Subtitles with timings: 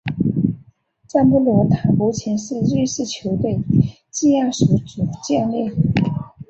[1.05, 3.59] 赞布罗塔目前是瑞士球队
[4.09, 5.71] 基亚索主教练。